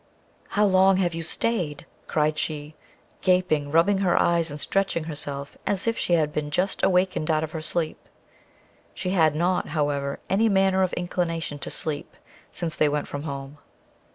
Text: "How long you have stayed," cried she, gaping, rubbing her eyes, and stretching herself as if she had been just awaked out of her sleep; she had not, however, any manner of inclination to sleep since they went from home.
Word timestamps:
"How 0.57 0.65
long 0.65 0.97
you 0.97 1.03
have 1.03 1.25
stayed," 1.27 1.85
cried 2.07 2.39
she, 2.39 2.73
gaping, 3.21 3.69
rubbing 3.69 3.99
her 3.99 4.19
eyes, 4.19 4.49
and 4.49 4.59
stretching 4.59 5.03
herself 5.03 5.59
as 5.67 5.85
if 5.85 5.95
she 5.95 6.13
had 6.13 6.33
been 6.33 6.49
just 6.49 6.81
awaked 6.81 7.29
out 7.29 7.43
of 7.43 7.51
her 7.51 7.61
sleep; 7.61 7.99
she 8.95 9.11
had 9.11 9.35
not, 9.35 9.67
however, 9.77 10.19
any 10.27 10.49
manner 10.49 10.81
of 10.81 10.91
inclination 10.93 11.59
to 11.59 11.69
sleep 11.69 12.17
since 12.49 12.75
they 12.75 12.89
went 12.89 13.07
from 13.07 13.21
home. 13.29 13.59